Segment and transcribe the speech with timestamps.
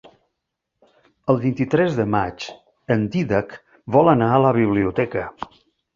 [1.33, 2.47] El vint-i-tres de maig
[2.95, 3.53] en Dídac
[3.97, 5.29] vol anar a la biblioteca.